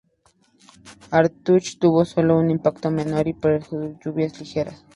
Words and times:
Arthur 1.11 1.61
tuvo 1.79 2.05
sólo 2.05 2.39
un 2.39 2.49
impacto 2.49 2.89
menor, 2.89 3.27
y 3.27 3.33
produjo 3.35 3.99
lluvias 4.03 4.39
ligeras. 4.39 4.83